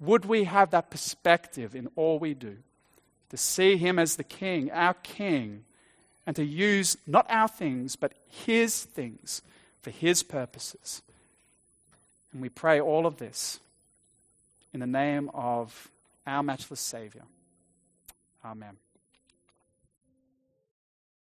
[0.00, 2.56] would we have that perspective in all we do,
[3.30, 5.64] to see Him as the King, our King,
[6.26, 9.42] and to use not our things, but His things
[9.80, 11.02] for His purposes.
[12.32, 13.60] And we pray all of this
[14.72, 15.90] in the name of
[16.26, 17.22] our matchless Savior.
[18.44, 18.76] Amen.